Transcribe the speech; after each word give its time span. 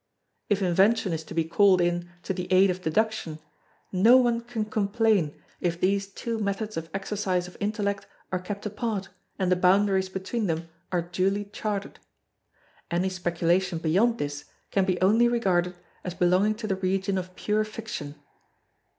If 0.49 0.63
invention 0.63 1.13
is 1.13 1.23
to 1.25 1.35
be 1.35 1.43
called 1.43 1.79
in 1.79 2.09
to 2.23 2.33
the 2.33 2.51
aid 2.51 2.71
of 2.71 2.81
deduction 2.81 3.37
no 3.91 4.17
one 4.17 4.41
can 4.41 4.65
complain 4.65 5.39
if 5.59 5.79
these 5.79 6.07
two 6.07 6.39
methods 6.39 6.75
of 6.75 6.89
exercise 6.91 7.47
of 7.47 7.55
intellect 7.59 8.07
are 8.31 8.39
kept 8.39 8.65
apart 8.65 9.09
and 9.37 9.51
the 9.51 9.55
boundaries 9.55 10.09
between 10.09 10.47
them 10.47 10.69
are 10.91 11.03
duly 11.03 11.45
charted. 11.45 11.99
Any 12.89 13.09
speculation 13.09 13.77
beyond 13.77 14.17
this 14.17 14.45
can 14.71 14.85
be 14.85 14.99
only 15.03 15.27
regarded 15.27 15.75
as 16.03 16.15
belonging 16.15 16.55
to 16.55 16.65
the 16.67 16.77
region 16.77 17.19
of 17.19 17.35
pure 17.35 17.63
fiction. 17.63 18.15